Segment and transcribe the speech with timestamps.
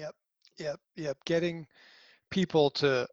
[0.00, 0.16] Yep,
[0.58, 1.18] yep, yep.
[1.26, 1.66] Getting
[2.30, 3.08] people to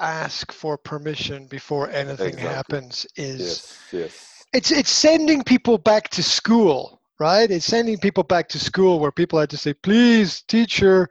[0.00, 2.78] ask for permission before anything Exactly.
[2.78, 7.50] happens is Yes, yes, it's it's sending people back to school, right?
[7.50, 11.08] It's sending people back to school where people had to say, "Please, teacher,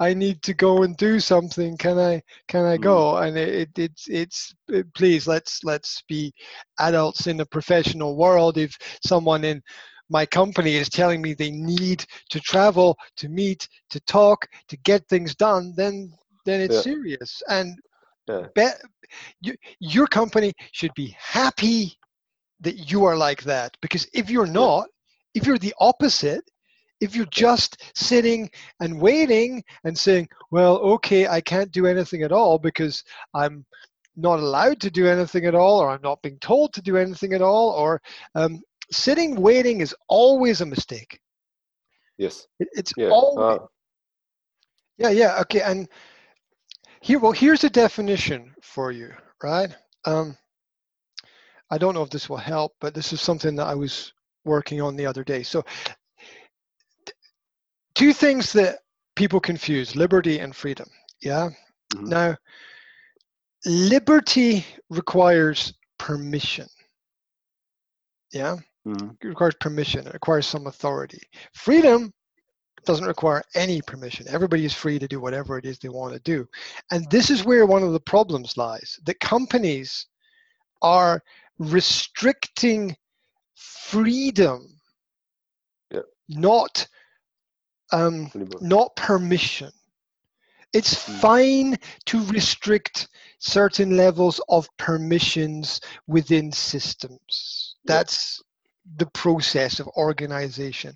[0.00, 1.76] I need to go and do something.
[1.78, 2.78] Can I can I Mm.
[2.78, 6.32] go?" And it, it it's it's uh, please let's let's be
[6.80, 8.58] adults in the professional world.
[8.58, 9.62] If someone in
[10.10, 15.06] my company is telling me they need to travel to meet to talk to get
[15.08, 16.12] things done, then
[16.44, 16.82] then it's Yeah.
[16.82, 17.42] serious.
[17.48, 17.78] And
[18.28, 18.46] Yeah.
[18.54, 18.80] bet
[19.40, 21.98] you, your company should be happy
[22.60, 24.88] that you are like that because if you're not
[25.34, 26.44] if you're the opposite
[27.00, 28.50] if you're just sitting
[28.80, 33.02] and waiting and saying well okay i can't do anything at all because
[33.34, 33.64] i'm
[34.16, 37.32] not allowed to do anything at all or i'm not being told to do anything
[37.32, 38.00] at all or
[38.34, 38.60] um,
[38.92, 41.20] sitting waiting is always a mistake
[42.18, 42.46] yes.
[42.58, 43.08] It- it's Yeah.
[43.10, 43.66] always Uh,
[44.98, 45.62] yeah, yeah, okay.
[45.62, 45.88] And
[47.00, 49.74] here, well, here's a definition for you, right?
[50.04, 50.36] Um,
[51.70, 54.12] I don't know if this will help, but this is something that I was
[54.44, 55.42] working on the other day.
[55.42, 55.64] So,
[57.94, 58.80] two things that
[59.16, 60.88] people confuse liberty and freedom.
[61.22, 61.48] Yeah.
[61.94, 62.08] Mhm.
[62.08, 62.36] Now,
[63.64, 66.68] liberty requires permission.
[68.32, 68.56] Yeah.
[68.86, 69.16] mhm.
[69.20, 71.22] It requires permission, it requires some authority.
[71.52, 72.12] Freedom
[72.84, 74.26] doesn't require any permission.
[74.28, 76.48] Everybody is free to do whatever it is they want to do.
[76.90, 80.06] And this is where one of the problems lies that companies
[80.82, 81.22] are
[81.58, 82.96] restricting
[83.54, 84.80] freedom,
[85.90, 86.00] Yeah.
[86.28, 86.86] not
[87.92, 89.72] um, not permission.
[90.72, 91.20] It's Mm.
[91.20, 93.08] fine to restrict
[93.40, 97.69] certain levels of permissions within systems.
[97.84, 98.42] That's
[98.96, 100.94] the process of organization.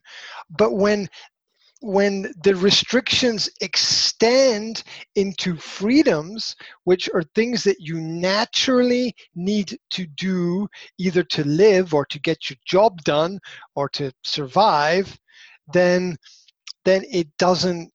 [0.50, 1.08] But when
[1.80, 4.82] when the restrictions extend
[5.16, 10.66] into freedoms, which are things that you naturally need to do
[10.96, 13.38] either to live or to get your job done
[13.74, 15.18] or to survive,
[15.74, 16.16] then
[16.86, 17.90] then it doesn't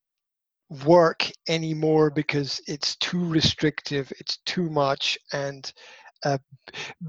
[0.86, 5.74] work anymore because it's too restrictive, it's too much, and
[6.26, 6.38] uh,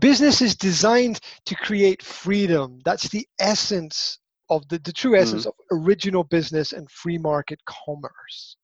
[0.01, 2.81] business is designed to create freedom.
[2.85, 8.57] That's the essence of the, the true essence of original business and free market commerce.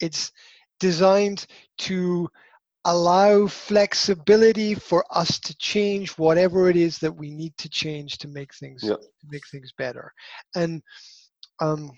[0.00, 0.32] It's
[0.78, 1.46] designed
[1.78, 2.28] to
[2.86, 8.28] allow flexibility for us to change whatever it is that we need to change to
[8.28, 8.94] make things Yeah.
[8.94, 10.12] to make things better.
[10.54, 10.82] And
[11.60, 11.90] um,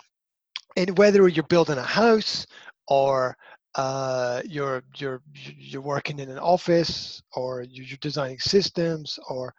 [0.77, 2.47] and whether you're building a house
[2.89, 3.37] or
[3.75, 9.55] uh, you're you're you're working in an office or you- you're designing systems or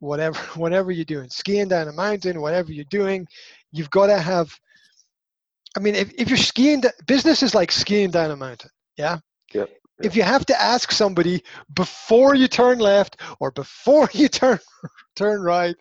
[0.00, 3.26] whatever whatever you're doing skiing down a mountain whatever you're doing
[3.72, 4.58] you've got to have
[5.76, 9.18] i mean if, if you're skiing business is like skiing down a mountain yeah
[9.54, 9.70] Yep,
[10.02, 11.42] if you have to ask somebody
[11.74, 14.58] before you turn left or before you turn
[15.16, 15.76] turn right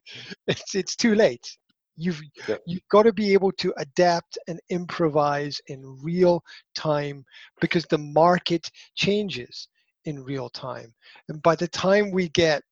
[0.48, 1.58] it's it's too late
[1.96, 2.22] you've
[2.66, 6.44] you've got to be able to adapt and improvise in real
[6.74, 7.24] time
[7.60, 9.68] because the market changes
[10.06, 10.94] in real time.
[11.30, 12.64] And by the time we get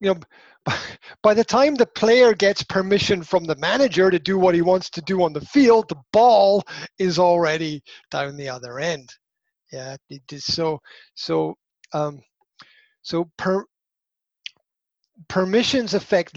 [0.00, 0.20] you know
[1.22, 4.90] by the time the player gets permission from the manager to do what he wants
[4.90, 6.62] to do on the field the ball
[6.98, 9.08] is already down the other end.
[9.72, 10.80] Yeah it is so
[11.14, 11.54] so
[11.92, 12.20] um
[13.02, 13.64] so per
[15.28, 16.36] permissions affect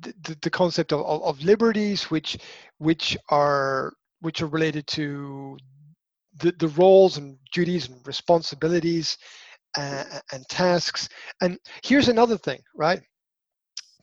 [0.00, 2.38] the, the- concept of, of, of liberties which
[2.78, 5.56] which are which are related to
[6.40, 9.18] the, the roles and duties and responsibilities
[9.76, 11.08] uh, and tasks.
[11.40, 13.00] And here's another thing right?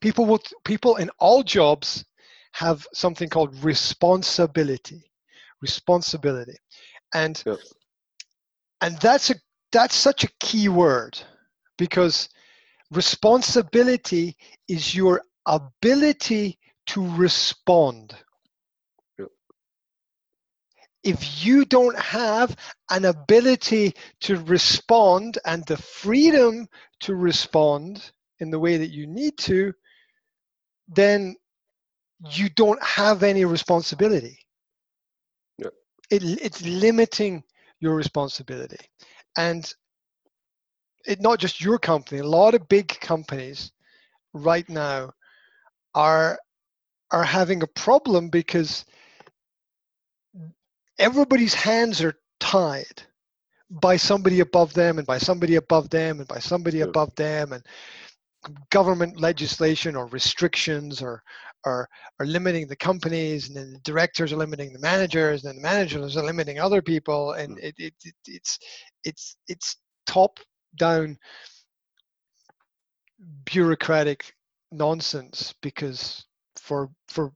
[0.01, 2.05] People will people in all jobs
[2.53, 5.03] have something called responsibility
[5.61, 6.57] responsibility.
[7.13, 7.59] And Yep.
[8.81, 9.35] and that's a
[9.71, 11.19] that's such a key word
[11.77, 12.29] because
[12.91, 14.35] responsibility
[14.67, 18.15] is your ability to respond.
[21.03, 22.55] If you don't have
[22.91, 26.67] an ability to respond and the freedom
[27.01, 29.73] to respond in the way that you need to
[30.87, 31.35] then
[32.31, 34.39] you don't have any responsibility.
[35.59, 35.73] Yep.
[36.09, 37.43] it, it's limiting
[37.79, 38.77] your responsibility.
[39.37, 39.71] And
[41.05, 43.71] it not just your company a lot of big companies
[44.33, 45.11] right now
[45.97, 46.39] are
[47.11, 48.85] are having a problem because
[50.99, 53.03] everybody's hands are tied
[53.71, 56.89] by somebody above them and by somebody above them and by somebody Yep.
[56.89, 57.65] above them and
[58.71, 61.23] government legislation or restrictions or
[61.65, 61.89] are
[62.19, 65.61] are limiting the companies and then the directors are limiting the managers and then the
[65.67, 67.63] managers are limiting other people and Mm.
[67.63, 68.59] it, it, it it's
[69.05, 69.77] it's it's
[70.07, 70.39] top
[70.77, 71.17] down
[73.45, 74.33] bureaucratic
[74.71, 76.25] nonsense because
[76.55, 77.31] for for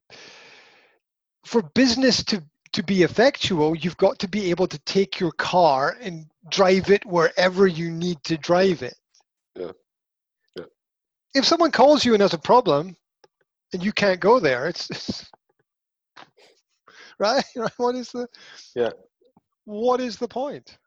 [1.45, 2.44] for business to
[2.74, 7.06] to be effectual you've got to be able to take your car and drive it
[7.06, 8.95] wherever you need to drive it
[9.56, 9.72] Yeah.
[10.56, 10.66] Yeah.
[11.33, 12.95] if someone calls you and has a problem
[13.74, 15.30] and you can't go there it's, it's
[17.19, 17.44] right
[17.78, 18.28] what is the
[18.75, 18.92] Yeah.
[19.66, 20.78] what is the point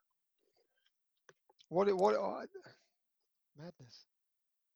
[1.68, 2.46] what what uh,
[3.58, 4.06] madness